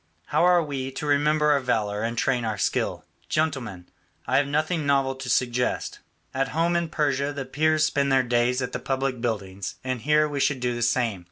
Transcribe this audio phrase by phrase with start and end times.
[0.25, 3.05] How are we to remember our valour and train our skill?
[3.29, 3.85] Gentlemen,
[4.25, 5.99] I have nothing novel to suggest;
[6.33, 10.27] at home in Persia the Peers spend their days at the public buildings and here
[10.27, 11.19] we should do the same.